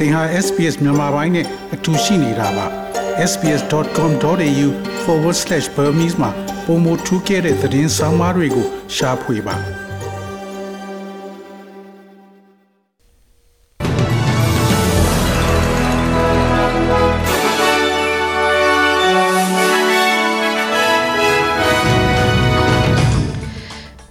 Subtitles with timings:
[0.00, 2.66] သင်ဟာ SPS မြန်မာပိုင်းနဲ့အတူရှိနေတာပါ
[3.30, 6.30] sbs.com.au/burmese မှာ
[6.66, 9.56] ပုံမထူးခဲ့တဲ့သတင်းစာမားတွေကိုရှားဖွေပါ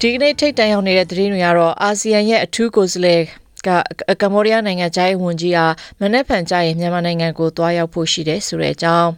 [0.02, 3.24] ဒီကနေ့ထိတ်တန့်ရောက်နေတဲ့သတင်းတွေကတော့အာဆီယံရဲ့အထူးကိုယ်စားလှယ်
[3.68, 3.70] က
[4.22, 9.10] ကမ္ဘောဒီးယားနိုင်ငံခြားရေးဝန်ကြီးအားမနက်ဖြန်ကျရင်မြန်မာနိုင်ငံကိုတွားရောက်ဖို့ရှိတယ်ဆိုတဲ့အကြောင်း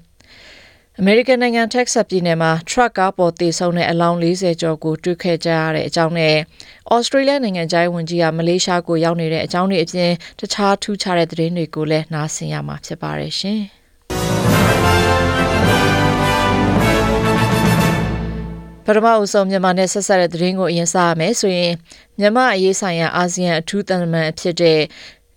[1.00, 6.36] အမေရိကန်နိုင်ငံတက္ကဆက်ပြည်နယ်မှာထရပ်ကားပေါ်တေဆုံးတဲ့အလောင်း40ကျော်ကိုတွေ့ခဲ့ကြရတဲ့အကြောင်းနဲ့
[6.94, 13.62] ဩစတြေးလျနိုင်ငံခြားရေးဝန်ကြီးကမလေးရှားကိုရောက်နေတဲ့အကြောင်းတွေအပြင်တခြားထူးခြားတဲ့သတင်းတွေကိုလည်းနားဆင်ရမှာဖြစ်ပါတယ်ရှင်။
[18.90, 21.74] ပထမအဆုံးမြန်မာနဲ့ဆက်ဆက်တဲ့သတင်းကိုအရင်စရမယ်ဆိုရင်
[22.20, 24.80] မြန်မာအရေးဆိုင်ရာအာဆီယံအထူးတန်တမန်အဖြစ်တဲ့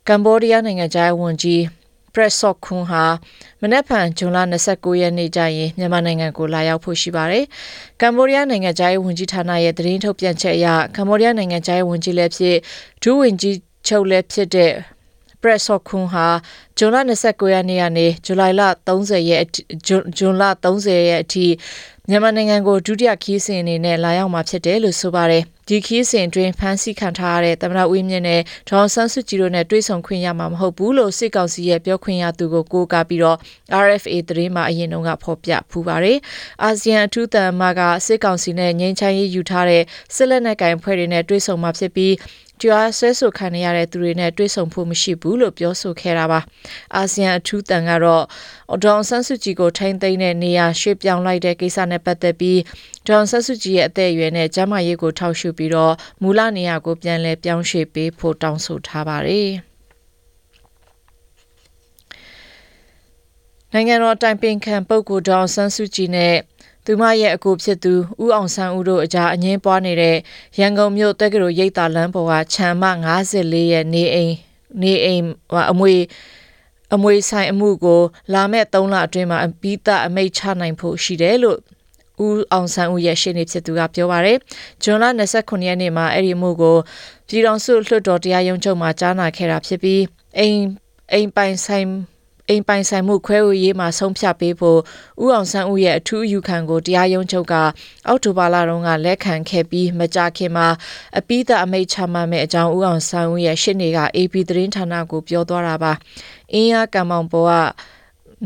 [0.09, 1.63] ကမ္ဘောဒီးယားနိုင်ငံသားဝန်ကြီး
[2.15, 3.05] ပရက်ဆော့ခွန်ဟာ
[3.61, 4.39] မနက်ဖြန်ဇွန်လ
[4.71, 7.45] 29ရက်နေ့ကျရင်မြန်မာနိုင်ငံကိုလာရောက်ဖို့ရှိပါတယ်။
[8.01, 10.67] ကမ္ဘောဒီးယားနိုင်ငံသားဝန်ကြီးဌာနရဲ့သတင်းထုတ်ပြန်ချက်အရ
[10.97, 12.57] ကမ္ဘောဒီးယားနိုင်ငံသားဝန်ကြီးလည်းဖြစ်
[13.03, 14.73] ဒုဝန်ကြီးချုပ်လည်းဖြစ်တဲ့
[15.43, 16.27] ပရက်ဆော့ခွန်ဟာ
[16.79, 16.97] ဇွန်လ
[17.27, 19.45] 29ရက်နေ့ကနေဇူလိုင်လ30ရက်
[19.87, 21.47] ဇွန်လ30ရက်အထိ
[22.09, 33.39] မြန်မာနိုင်ငံကိုဒုတိယခီးစဉ်အနေနဲ့လာရောက်မှာဖြစ်တယ်လို့ဆိုပါတယ်ဒီခီးစဉ်အတွင်းဖမ်းဆီးခံထားရတဲ့သမ္မတဦးမြင့်နဲ့ဒေါ်ဆန်းစုကြည်တို့နဲ့တွေ့ဆုံခွင့်ရမှာမဟုတ်ဘူးလို့စစ်ကောင်စီရဲ့ပြောခွင့်ရသူကိုကိုးကားပြီးတော့
[33.85, 36.19] RFA သတင်းမှာအရင်တုန်းကဖော်ပြဖူးပါတယ်
[36.63, 39.83] အာဆီယံအထူးတန်မာကစစ်ကောင်စီနဲ့ငြိမ်းချမ်းရေးယူထားတဲ့
[40.15, 42.13] စစ်လက်နက်ကင်ဖွဲ့တွေနဲ့တွေ့ဆုံမှာဖြစ်ပြီး
[42.63, 46.41] ကြွားဆွဲဆိုခံရတဲ့သူတွေနဲ့တွေ့ဆုံဖို့မရှိဘူးလို့ပြောဆိုခဲ့တာပါ
[46.97, 48.25] အာဆီယံအထူးတန်ကတော့
[48.85, 52.61] ဒေါန်ဆန်းစုကြည်ကိုထိန်းသိမ်းတဲ့နေရာရွှေ့ပြောင်းလိုက်တဲ့ကိစ္စနဲ့ပတ်သက်ပြီး
[53.09, 59.51] ဒေါန်ဆန်းစုကြည်ရဲ့အသက်အရွယ်နဲ့ကျန်းမာရေးကိုထောက်ရှုပြီးတော့မူလနေရာကိုပြန်လည်ပြောင်းရွှေ့ပေးဖို့တောင်းဆိုထားပါတယ်
[63.73, 66.35] နိုင်ငံတော်တိုင်ပင်ခံပုဂ္ဂိုလ်ဒေါန်ဆန်းစုကြည်နဲ့
[66.85, 67.93] သူမရဲ့အကိုဖြစ်သူ
[68.23, 70.17] ဦးအောင်ဆန်းဦးတို့အကြားအငင်းပွားနေတဲ့
[70.61, 72.85] ရန်ကုန်မြို့တက္ကသိုလ်ရိပ်သာလမ်းပေါ်ကခြံမ
[73.27, 74.35] 54ရဲ့နေအိမ်
[74.83, 75.25] နေအိမ်
[75.73, 75.95] အမွေ
[76.95, 78.01] အမွေဆိုင်အမှုကို
[78.33, 81.59] လာမဲ့3လအတွင်းမှာအပိသအမိတ်ချနိုင်ဖို့ရှိတယ်လို့
[82.25, 84.39] ဦးအောင်ဆန်းဦးရဲ့ရှင်းနေဖြစ်သူကပြောပါရယ်။
[84.83, 86.77] ဇွန်လ29ရက်နေ့မှာအဲ့ဒီမှုကို
[87.29, 90.03] ပြည်တော်စုလွှတ်တော်တရားရုံးချုပ်မှာကြားနာခဲ့တာဖြစ်ပြီး
[90.39, 90.61] အိမ်
[91.13, 91.87] အိမ်ပိုင်ဆိုင်
[92.51, 94.81] အိမ်ပိုင်ဆိုင်မှုခွဲဝေရေးမှာဆုံးဖြတ်ပေးဖို့
[95.23, 97.55] ဦးအောင်ဆန်းဦးရဲ့အထူးအယူခံကိုတရားရုံးချုပ်က
[98.07, 100.69] အောက်တိုဘာလတုန်းကလက်ခံခဲ့ပြီးမကြာခင်မှာ
[101.19, 105.93] အပိသအမိတ်ချမှတ်မဲ့အကြောင်းဦးအောင်ဆန်းဦးရဲ့ရှစ်နေက AP သတင်းဌာနကိုပြောသွားတာပါ။
[106.53, 107.53] အင်းရကံမောင်ပေါ်က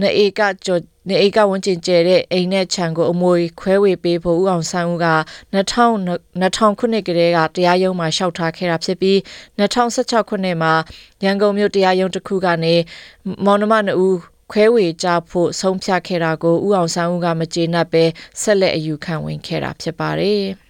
[0.01, 5.09] နေအေကကျော်နေအေကဝန်ကျင်ကျဲတဲ့အိမ်နဲ့ခြံကိုအမွေခွဲဝေပေးဖို့ဦးအောင်ဆန်းဦးက
[5.55, 9.19] 2000 2000ခုနှစ်ကလေးကတရားရုံးမှာလျှောက်ထားခဲ့တာဖြစ်ပြီး
[9.59, 10.73] 2016ခုနှစ်မှာ
[11.25, 12.75] ရန်ကုန်မြို့တရားရုံးတစ်ခုကနေ
[13.45, 14.19] မောင်နှမနှစ်ဦး
[14.53, 18.05] ခွဲဝေကြဖို့ဆုံးဖြတ်ခဲ့တာကိုဦးအောင်ဆန်းဦးကမကျေနပ်ပဲ
[18.41, 20.45] ဆက်လက်အယူခံဝင်ခဲ့တာဖြစ်ပါတယ်။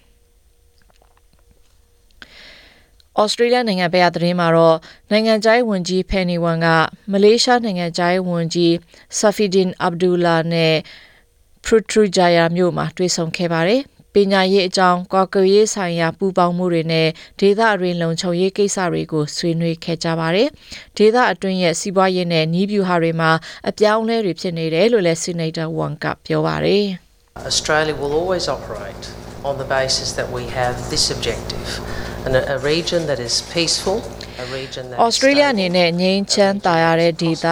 [3.20, 4.76] ဩစတြေးလျနိုင်ငံဘက်ကသတင်းမှာတော့
[5.10, 6.66] နိုင်ငံခြားရေးဝန်ကြီးဖယ်နီဝမ်က
[7.12, 8.75] မလေးရှားနိုင်ငံခြားရေးဝန်ကြီး
[9.19, 10.75] ဆာဖီဒင်အဗ်ဒူလာနဲ့
[11.64, 13.82] ဖရူထရူဂျာယာမြို့မှာတွေ့ဆုံခဲ့ပါတယ်
[14.14, 17.08] ပညာရေးအကြောင်းကွာကွေရေးဆိုင်ရာပူးပေါင်းမှုတွေနဲ့
[17.41, 20.48] ဒေသအတွင်းလုံခြုံရေးကိစ္စတွေကိုဆွေးနွေးခဲ့ကြပါတယ်။
[20.96, 23.31] ဒေသအတွင်းရဲ့စီးပွားရေးနဲ့နီးဗျူဟာတွေမှာ
[23.69, 26.84] အပြောင်းအလဲတွေဖြစ်နေတယ်လို့လည်းဆီနိတ်တာဝန်ကပြောပါတယ်။
[27.50, 29.04] Australia will always operate
[29.48, 31.70] on the basis that we have this objective
[32.25, 33.99] and a, a region that is peaceful
[35.07, 37.47] Australia အနေနဲ့ငြိမ်းချမ်းသာရတဲ့ဒေသ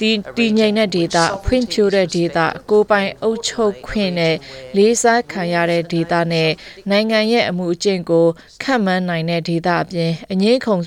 [0.00, 2.38] တည်တည်ငြိမ်တဲ့ဒေသဖွံ့ဖြိုးတဲ့ဒေသ
[2.70, 4.36] ကိုပိုင်အုပ်ချုပ်ခွင့်နဲ့
[4.76, 6.50] လေးစားခံရတဲ့ဒေသနဲ့
[6.90, 8.26] နိုင်ငံရဲ့အမှုအကျင့်ကို
[8.62, 10.82] ခန့်မှန်းနိုင်တဲ့ဒေသအပြင်အငြင်းခုန်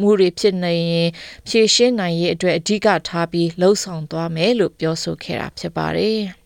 [0.00, 1.10] မှုတွေဖြစ်နေရင်
[1.48, 6.20] ဖြေရှင်းနိုင်ရေးအတွက်အဓိကထားပြီးလှုံ့ဆော်သွားမယ်လို့ပြောဆိုခဲ့တာဖြစ်ပါတယ်။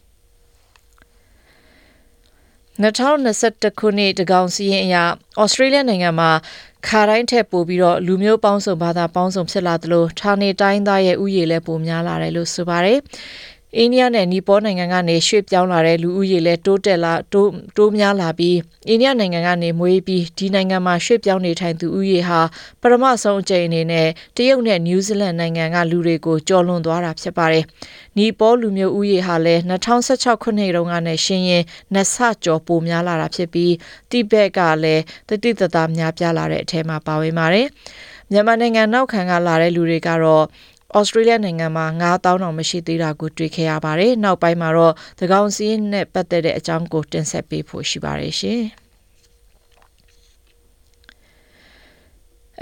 [2.78, 4.96] 2021ခုနှစ်တကောင်စီရင်အရ
[5.40, 6.30] ဩစတြေးလျနိုင်ငံမှာ
[6.86, 12.98] ခါတိုင်းထက်ပိုပြီးတော့လူမျိုးပေါင်းစုံဘာသာပေါင်းစုံဖြစ်လာသလိုဌာနေတိုင်းသားရဲ့ဥယျာဉ်လည်းပိုများလာတယ်လို့ဆိုပါတယ်။
[13.78, 18.58] အိန္ဒိယနဲ့နီပေါနိုင်ငံကနေရွှေ့ပြောင်းလာတဲ့လူဦးရေလည်းတိုးတက်လာတိုးတိုးများလာပြီး
[18.88, 22.40] အိန္ဒိယနိုင်ငံကနေမွေးပြီးဒီနိုင်ငံမှာရွှေ့ပြောင်းနေထိုင်သူဦးရေဟာ
[22.80, 27.64] ပထမဆုံးအကြိမ်အနေနဲ့တရုတ်နဲ့နယူးဇီလန်နိုင်ငံကလူတွေကိုကျော်လွန်သွားတာဖြစ်ပါတယ်။
[28.18, 33.74] နီပေါလူမျိုးဦးရေဟာလည်း2016ခုနှစ်တုန်းကနဲ့ရှင်ရင်နှစ်ဆကျော်ပိုများလာတာဖြစ်ပြီး
[34.10, 37.66] တိဘက်ကလည်းတတိတသားများပြားလာတဲ့အထက်မှာပါဝင်ပါတယ်။
[38.32, 40.44] မြန်မာနိုင်ငံနောက်ခံကလာတဲ့လူတွေကတော့
[40.98, 48.62] ဩစတြေးလျနိုင်ငံမှာ9000တောင်မရှိသေးတာကိုတွေ့ခဲ့ရပါတယ်။နောက်ပိုင်းမှာတော့သကောင်စီးနဲ့ပတ်သက်တဲ့အကြောင်းကိုတင်ဆက်ပေးဖို့ရှိပါတယ်ရှင်။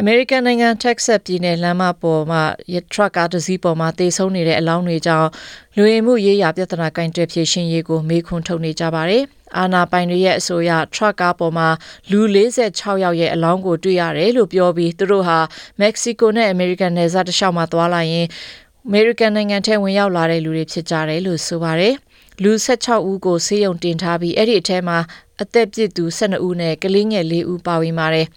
[0.01, 2.43] အမေရိကန်နိုင်ငံတက်ဆက်ပြည်နယ်လမ်းမပေါ်မှာ
[2.75, 5.29] ရထရက်ကားတစ်စီးပေါ်မှာတေဆုံးနေတဲ့အလောင်းတွေကြောင့်
[5.77, 9.23] လူဝင်မှုရေးရာပြဿနာကင်တွယ်ဖြေရှင်းရေးကိုမေးခွန်းထုတ်နေကြပါတယ်။
[9.59, 11.69] အာနာပိုင်တွေရဲ့အဆိုအရထရက်ကားပေါ်မှာ
[12.11, 12.21] လူ
[12.65, 15.39] 46ယောက်ရဲ့အလောင်းကိုတွေ့ရတယ်လို့ပြောပြီးသူတို့ဟာ
[15.81, 18.27] မက္ကဆီကိုနဲ့အမေရိကန်နယ်စပ်တစ်လျှောက်မှာသွားလာရင်
[18.87, 21.95] အမေရိကန်နိုင်ငံထဲဝင်ရောက်လာတဲ့လူတွေဖြစ်ကြတယ်လို့ဆိုပါတယ်။
[22.43, 24.99] လူ16ဦးကိုဆေးရုံတင်ထားပြီးအဲ့ဒီအထဲမှာ
[25.43, 28.29] အသက်ပြည့်သူ12ဦးနဲ့ကလေးငယ်4ဦးပါဝင်ပါတယ်။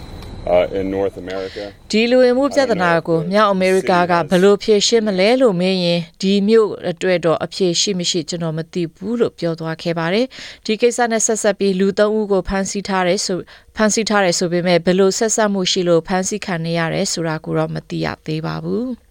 [0.79, 1.63] in North America?
[1.91, 10.25] ဒီလူဝင်မှုပြဿနာကိုမြောက်အမေရိကကဘယ်လိုဖြေရှင်းမလဲလို့မေးရင်ဒီမြို့အတွက်တော့အဖြေရှိမရှိကျွန်တော်မသိဘူးလို့ပြောသွားခဲ့ပါတယ်
[10.65, 13.39] ဒီကိစ္စနဲ့ဆက်ဆက်ပြီးလူသုံးဦးကိုဖမ်းဆီးထားတယ်ဆို
[13.75, 19.10] ဖမ်းဆီးထားတယ်ဆိုပေမဲ့ဘယ်လိုဆက်ဆက်မှုရှိလို့ဖမ်းဆီးခံနေရတယ်ဆိုတာကိုတော့မသိရသေးပါဘူး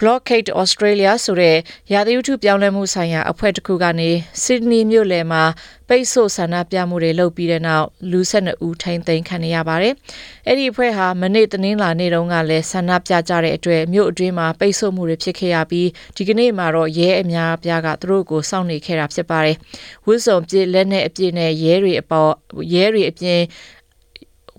[0.00, 1.56] Blockade Australia ဆိုတဲ့
[1.92, 4.10] ရာသီဥတုပြောင်းလဲမှုဆိုင်ရာအဖွဲ့တစ်ခုကနေ
[4.42, 5.42] Sydney မြို့လယ်မှာ
[5.88, 9.94] ပိတ်ဆို့ဆန္ဒပြမှုတွေလုပ်ပြီးတဲ့နောက်လူ12ဦးထိန်းသိမ်းခံရပါတယ်။
[10.46, 19.56] အဲ့ဒီအဖွဲ့ဟာမနေ့တနင်္လာနေ့တုန်းကလည်းဆန္ဒပြကြတဲ့အတွက်မြို့အတွင်းမှာပိတ်ဆို့မှုတွေဖြစ်ခဲ့ရပြီးဒီကနေ့မှာတော့ရဲအများအပြားကသူတို့ကိုစောင့်နေခဲ့တာဖြစ်ပါတယ်။
[20.06, 22.32] ဝှစုံပြစ်လက်နဲ့အပြည့်နဲ့ရဲတွေအပေါ်
[22.74, 23.40] ရဲတွေအပြင်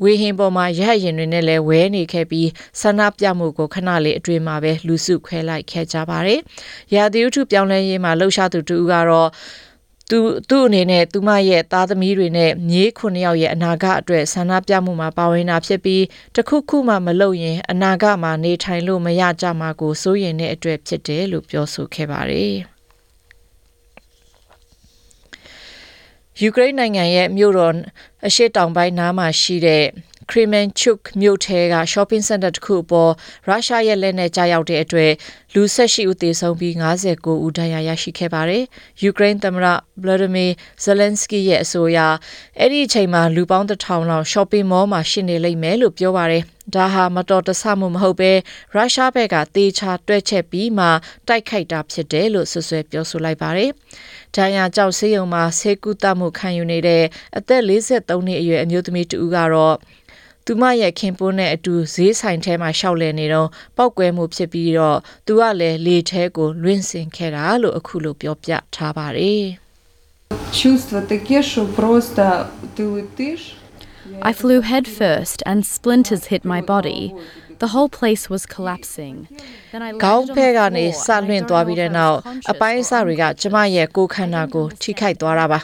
[0.04, 2.50] ဝေဟင်ပေါ်မှာရဟရင်တွေနဲ့လည်းဝဲနေခဲ့ပြီး
[2.82, 6.40] ဆန္ဒပြမှုကိုခဏလေးအတွင်းမှာပဲလူစုခွဲလိုက်ခဲ့ကြပါတယ်။
[6.96, 9.30] ရာသီဥတုပြောင်းလဲရေးမှာလှုပ်ရှားသူတူကတော့
[10.10, 10.20] သူ
[10.50, 16.04] သူ့အနေနဲ့သူမရဲ့သားသမီးတွေနဲ့မြေးခုနှစ်ယောက်ရဲ့အနာဂတ်အတွက်ဆန္ဒပြမှုမှာပါဝင်တာဖြစ်ပြီး
[16.36, 22.56] တခုခုမှမလုပ်ရင်အနာဂတ်မှာနေထိုင်လို့မရကြမှာကိုစိုးရိမ်တဲ့အတွက်ဖြစ်တယ်လို့ပြောဆိုခဲ့ပါတယ်။
[26.42, 27.76] ယူကရိန်းနိုင်ငံရဲ့မြို့တော်
[28.28, 29.86] အရှေ့တောင်ပိုင်းနားမှာရှိတဲ့
[30.30, 33.12] Kremenchuk မြို့ထဲက shopping center တစ်ခုပေါ်
[33.48, 35.12] ရုရှားရဲ့လက်နဲ့ကြားရောက်တဲ့အတွက်
[35.54, 38.64] လူ18ဦးသေဆုံးပြီး59ဦးဒဏ်ရာရရှိခဲ့ပါတယ်။
[39.02, 39.68] ယူကရိန်းသမ္မတ
[40.04, 40.52] Vladimir
[40.86, 42.00] Zelensky ရဲ့အဆိုအရ
[42.60, 48.33] အဲ့ဒီအချိန်မှာလူပေါင်းတစ်ထောင်လောက် shopping mall မှာရှိနေလိမ့်မယ်လို့ပြောပါတယ်။ ဒါဟာမတော်တဆမှုမဟုတ်ပဲ
[48.75, 50.87] ရုရှားဘက်ကတေချာတွဲချက်ပြီးမှ
[51.29, 53.71] တိုက်ခိုက်တာဖြစ်တယ်လို့ဆွဆွဲပြောဆိုလိုက်ပါတယ်။
[54.37, 57.05] ဒဏ်ရာကြောင့်ဆေးရုံမှာဆေးကုသမှုခံယူနေတဲ့
[57.39, 59.77] အသက်43နှစ်အရွယ်အမျိုးသမီးတူကတော့
[60.47, 69.47] သူမရဲ့ခင်ပွန်းနဲ့အတူဈေးဆိုင်ထဲမှာရှောက်လည်နေတော့ပောက်ကွဲမှုဖြစ်ပြီးတော့သူကလည်းလေထဲကိုလွင့်စင်ခဲ့တာလို့အခုလိုပြောပြထားပါတယ်
[70.53, 73.41] Чувство таке, що просто ти летиш.
[74.29, 77.03] I flew head first and splinters hit my body.
[77.63, 79.17] The whole place was collapsing.
[79.73, 81.65] Then I ခေါင်း landed ဖဲ on the ကနေ floor စ and I လွင့် don't သွား
[81.65, 85.61] know ပြီး if တဲ့ I နောက် was အပိုင်းအစ conscious တွေက or ကျမရဲ့ကိုယ်ခန္ဓာကိုထိခိုက်သွားတာပါ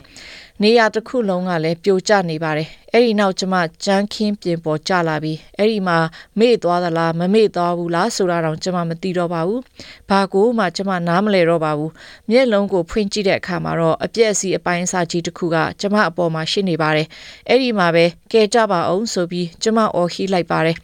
[0.63, 3.56] နေရာတစ်ခုလုံးကလည်းပြိုကျနေပါတယ်အဲ့ဒီနောက်ကျမ
[3.86, 5.98] ကြမ်းခင်းပြင်ပေါ်ကျလာပြီးအဲ့ဒီမှာ
[6.40, 9.62] မေ့သွားသလားမမေ့သွားဘူးလားဆိုတာတော့ကျမမသိတော့ပါဘူး
[10.10, 11.92] ဘာကိုမှကျမနားမလဲတော့ပါဘူး
[12.30, 17.08] မျက်လုံးကိုဖွင့်ကြည့်တဲ့အခါမှာတော့အပြက်စီအပိုင်းအစကြီးတစ်ခုကကျမအပေါ်မှာရှိနေပါတယ်
[17.50, 20.78] အဲ့ဒီမှာပဲကဲကြပါအောင်ဆိုပြီးကျမအော်ဟီလိုက်ပါတယ်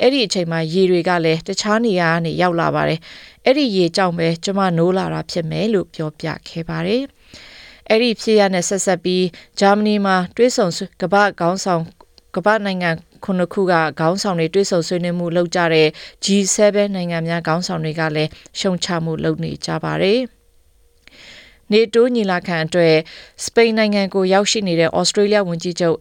[0.00, 2.98] အဲ့ဒီအချိန်မှာရေတွေကလည်းတခြားနေရာကနေရောက်လာပါတယ်
[3.44, 7.04] အဲ့ဒီရေကြောင့်ပဲကျမနိုးလာတာဖြစ်မယ်လို့ပြောပြခဲ့ပါတယ်
[7.88, 9.24] အဲ့ဒီဖြစ်ရနဲ့ဆက်ဆက်ပြီး
[9.60, 11.82] ဂျာမနီမှာတွဲဆုံဆွေးကမ္ဘာခေါင်းဆောင်
[12.36, 12.90] ကမ္ဘာနိုင်ငံ
[13.24, 15.88] ခုနှစ်ခုကခေါင်းဆောင်တွေတွဲဆုံဆွေးနွေးမှုလုပ်ကြတဲ့
[16.24, 20.20] G7 နိုင်ငံများခေါင်းဆောင်တွေကလည်းရှုံချမှုလုပ်နေကြပါတယ်
[21.72, 22.94] နေတိုးညီလာခံအတွက်
[23.44, 25.96] စပိန်နိုင်ငံကိုရောက်ရှိနေတဲ့ဩစတြေးလျဝန်ကြီးချုပ်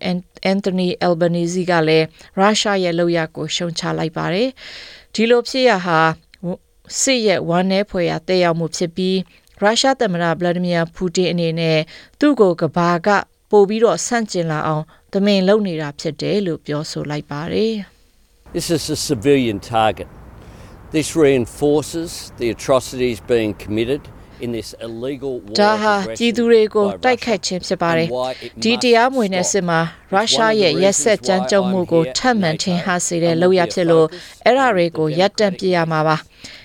[0.45, 2.05] အန်တိုနီအယ်ဘနီဇီကလည်း
[2.39, 4.49] ရုရှားရဲ့လုပ်ရကိုရှုံချလိုက်ပါတယ်
[5.13, 5.99] ဒီလိုဖြစ်ရဟာ
[7.01, 9.17] စစ်ရဲ့ဝမ်းနည်းဖွယ်ရာတည်ရောက်မှုဖြစ်ပြီး
[9.65, 11.79] ရုရှားသမ္မတဗလာဒီမီယာပူတင်အနေနဲ့
[12.19, 13.07] သူ့ကိုကဘာက
[13.51, 17.75] ပို့ပြီးတော့ဆန့်ကျင်လာအောင်တမင်လုပ်နေတာဖြစ်တယ်လို့ပြောဆိုလိုက်ပါတယ်
[18.57, 20.09] This is a civilian target.
[20.97, 24.01] This reinforces the atrocities being committed
[24.45, 28.31] in this illegal war ဒါ of ဟာ aggression ပြည်သူတွေကို by တိုက်ခတ် Russia ခြင်းဖြစ်ပါတယ် and why
[28.45, 29.51] it ဒီ must တရားမဝင်တဲ့ stop.
[29.51, 32.59] စစ်မှာ It's ရု one ရှား of the ရဲ့ရက်ဆက် reasons ကြမ်းကြုတ်မှု why ကို I'm ထပ်မံ here
[32.63, 35.07] ထင် at ဟ NATO စေတဲ့ and လောက်ရ will be a ဖြစ်လို့ focus အဲ့ဒါ on တွေကို
[35.09, 36.17] the ရပ်တန့်ပြ democratic ရမှာပါ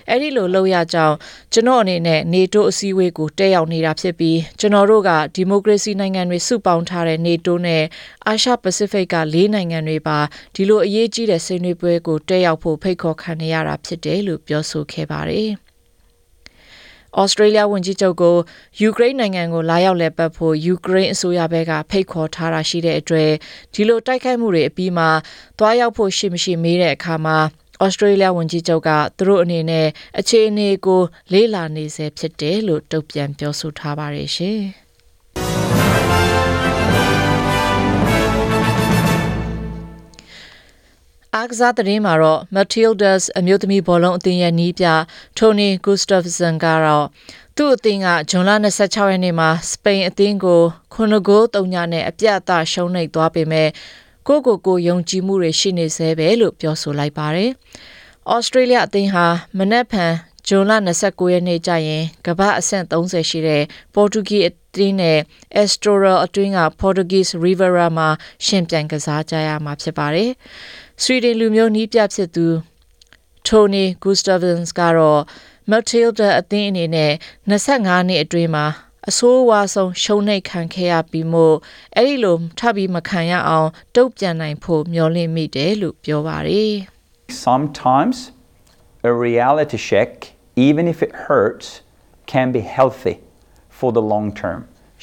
[0.09, 1.15] အဲ့ဒီလိုလောက်ရကြောင်း
[1.53, 7.83] ကျွန်တော်အနေနဲ့ NATO အစည်းအဝေးကိုတက်ရောက်နေတာဖြစ်ပြီးကျွန်တော်တို့ကဒီမိုကရေစီနိုင်ငံတွေစုပေါင်းထားတဲ့ NATO နဲ့
[8.27, 10.19] အာရှပစိဖိတ်က၄နိုင်ငံတွေပါ
[10.55, 15.68] ဒီလိုအရေးကြီးတဲ့ဆွေးနွေးပွဲကိုတက်ရောက်ဖို့ဖိတ်ခေါ်ခံနေရတာဖြစ်တယ်လို့ပြောဆိုခဲ့ပါတယ်
[17.21, 18.35] ဩစတြေးလျဝန်ကြီးချုပ်ကို
[18.81, 23.31] ယူကရိန်းနိုင်ငံကိုလာရောက်လည်ပတ်ဖို့ယူကရိန်းအစိုးရဘက်ကဖိတ်ခေါ်ထားတာရှိတဲ့အတွက်
[23.73, 25.09] ဒီလိုတိုက်ခိုက်မှုတွေအပြီးမှာ
[25.59, 27.37] သွားရောက်ဖို့ရှိမရှိမေးတဲ့အခါမှာ
[27.83, 29.87] ဩစတြေးလျဝန်ကြီးချုပ်ကသူတို့အနေနဲ့
[30.19, 31.01] အခြေအနေကို
[31.33, 34.61] လေ့လာနေဆဲဖြစ်တယ်လို့တုံ့ပြန်ပြောဆိုထားပါတယ်ရှင်။
[41.35, 44.87] အားကစားသတင်းမှာတော့ Matildas အမျိုးသမီးဘောလုံးအသင်းရဲ့နီးပြ
[45.37, 47.07] Tony Gustafsson ကတော့
[47.55, 50.61] သူ့အသင်းကဂျွန်လ26ရက်နေ့မှာစပိန်အသင်းကို
[50.93, 53.69] 9ဂိုး3ညနဲ့အပြတ်အသရှုံးနိမ့်သွားပေမဲ့
[54.27, 57.51] ကိုကိုကိုယုံကြည်မှုတွေရှိနေသေးပဲလို့ပြောဆိုလိုက်ပါတယ်။
[58.33, 59.25] ဩစတြေးလျအသင်းဟာ
[59.57, 60.13] မနက်ဖြန်
[60.47, 60.71] ဂျွန်လ
[61.01, 63.63] 29ရက်နေ့ကျရင်ကမ္ဘာအဆင့်30ရှိတဲ့
[63.95, 65.19] ပေါ်တူဂီအသင်းနဲ့
[65.61, 68.09] Estoril အတွင်းက Portuguese Rivera မှာ
[68.45, 70.31] ရှင်ပြိုင်ကစားကြရမှာဖြစ်ပါတယ်။
[71.03, 72.47] ဆွီဒင်လူမျိုးနီးပြဖြစ်သူ
[73.47, 75.21] Tony Gustavsson ကတော့
[75.71, 77.13] Matilda အသင်းအနေနဲ့
[77.49, 78.65] 25နှစ်အတွင်းမှာ
[79.09, 81.55] အဆိုးဝါးဆုံးရှုံးနိမ့်ခံခဲ့ရပြီးမို့
[81.95, 86.73] အဲ့ဒီလိုထပ်ပြီးမခံရအောင်တုတ်ပြန်နိုင်ဖို့မျှော်လင့်မိတယ်လို့ပြောပါတယ်
[87.47, 88.17] Sometimes
[89.09, 90.11] a reality check,
[90.67, 91.67] even if it hurts,
[92.33, 93.15] can be healthy
[93.77, 94.59] for the long term.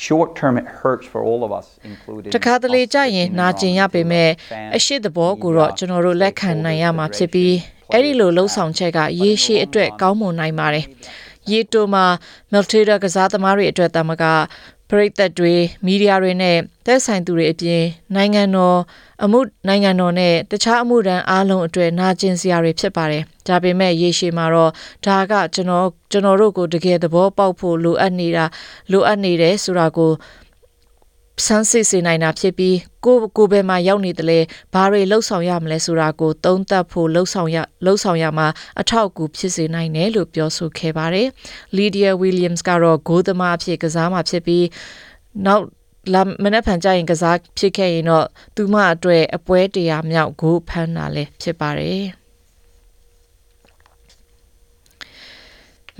[0.06, 2.30] Short term, it hurts for all of us, including.
[2.36, 7.92] တခါတလေ us ကြရင် in and နာကျင်ရ around ပေ the မဲ့ fans, အရှိတဘောကိုတော့ media, ကျွန်တော်တို့လက်ခံနိုင်ရမှာဖြစ်ပြီး stakeholders,
[7.92, 10.86] အဲ့ဒီလို players, လှုပ်ဆောင်ချက်ကရေရှည်အတွက် but in the long run, ကောင်းမွန်နိုင်ပါတယ်
[11.50, 12.04] ရေတိုမှာ
[12.52, 14.24] Miltida ကစားသမားတွေအတွက်တမက
[14.90, 18.78] ပရိသတ်တွေမီဒီယာတွေနဲ့သက်ဆိုင်သူတွေအပြင်နိုင်ငံတော်
[19.24, 24.72] အမှုနိုင်ငံတော်နဲ့တခြားအမှုတန်းအားလုံးအတွက်နာကျင်စရာတွေဖြစ်ပါတယ်ဒါပေမဲ့ရေရှည်မှာတော့
[25.06, 28.44] ဒါကကျွန်တော်ကျွန်တော်တို့ကိုတကယ်သဘောပေါက်ဖို့လိုအပ်နေတာ
[28.90, 30.12] လိုအပ်နေတယ်ဆိုတာကို
[31.44, 34.40] ဆန်းစစ်စေနိုင်တာဖြစ်ပြီးကိုကိုဘယ်မှာရောက်နေတယ်လဲ
[34.74, 38.48] ဘာတွေလှုပ်ဆောင်ရမလဲဆိုတာကိုသုံးသပ်ဖို့လှုပ်ဆောင်ရလှုပ်ဆောင်ရမှာ
[38.80, 41.28] အထောက်အကူဖြစ်စေနိုင်တယ်လို့ပြောဆိုခဲ့ပါတယ်။
[41.76, 44.64] Lydia Williams ကတော့ဂိုးသမားအဖြစ်ကစားမှာဖြစ်ပြီး
[45.46, 45.64] နောက်
[46.14, 48.26] လာမနေ့ဖန်ကြရင်ကစားဖြစ်ခဲ့ရင်တော့
[48.56, 52.04] သူမအတွက်အပွဲတရာမြောက်ဂိုးဖမ်းတာလည်းဖြစ်ပါတယ်။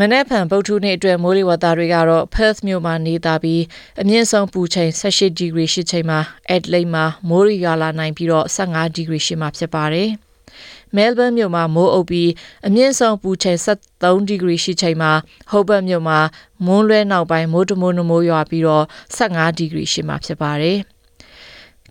[0.00, 3.62] မနေ့ဖန်ဗုဒ္ဓနေ့အတွက်မိုးလေဝသတွေကတော့ Perth မြို့မှာနေတာပြီး
[4.00, 6.18] အမြင့်ဆုံးပူချိန်18ဒီဂရီရှိချိန်မှာ
[6.54, 10.08] Adelaide မှာမိုးရွာလာနိုင်ပြီးတော့15ဒီဂရီရှိမှာဖြစ်ပါတယ်။
[10.96, 12.30] Melbourne မြို့မှာမိုးအုပ်ပြီး
[12.66, 15.12] အမြင့်ဆုံးပူချိန်73ဒီဂရီရှိချိန်မှာ
[15.52, 16.18] Hobart မြို့မှာ
[16.66, 18.84] မွန်းလွဲနောက်ပိုင်းမိုးတမိုးနမိုးရွာပြီးတော့
[19.18, 20.78] 15ဒီဂရီရှိမှာဖြစ်ပါတယ်။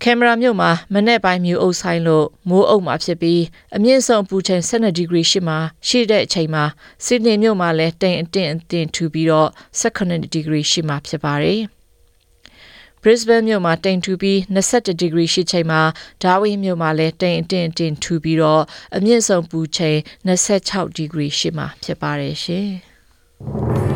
[0.02, 3.42] ကင်မရာမြို့မှာမနေ့ပိုင်းမြူအုပ်ဆိုင်လို့မိုးအုပ်မှာဖြစ်ပြီး
[3.76, 6.64] အမြင့်ဆုံးပူချိန်12ဒီဂရီရှိမှာရှိတဲ့အချိန်မှာ
[7.04, 9.48] ဆစ်ဒနီမြို့မှာလည်းတိမ်အတင်အတင်ထူပြီးတော့
[9.80, 11.60] 18ဒီဂရီရှိမှာဖြစ်ပါတယ်။
[13.02, 15.80] Brisbane မြို့မှာတိမ်ထူပြီး21ဒီဂရီရှိချိန်မှာ
[16.22, 18.62] Darwin မြို့မှာလည်းတိမ်အတင်အတင်ထူပြီးတော့
[18.96, 19.98] အမြင့်ဆုံးပူချိန်
[20.28, 22.68] 26ဒီဂရီရှိမှာဖြစ်ပါတယ်ရှင်။